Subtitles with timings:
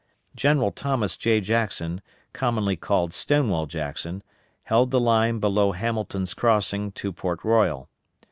[0.35, 1.41] General Thomas J.
[1.41, 2.01] Jackson,
[2.33, 4.23] commonly called Stonewall Jackson,
[4.63, 7.87] held the line below Hamilton's crossing to Port Royal.